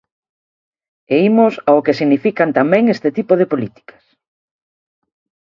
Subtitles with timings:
[1.13, 4.03] E imos ao que significan tamén este tipo de políticas.